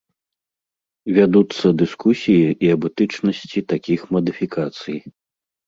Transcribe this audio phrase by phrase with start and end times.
[1.17, 4.97] Вядуцца дыскусіі і аб этычнасці такіх мадыфікацый.